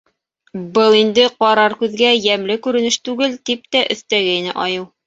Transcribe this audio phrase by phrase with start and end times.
[0.77, 4.93] Был инде ҡарар күҙгә йәмле күренеш түгел,— тип тә өҫтәгәйне айыу.